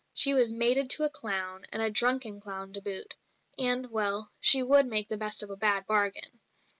[0.15, 3.17] She was "mated to a clown," and a drunken clown to boot
[3.59, 6.39] and, well, she would make the best of a bad bargain.